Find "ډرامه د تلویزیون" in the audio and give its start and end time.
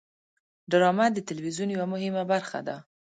0.71-1.69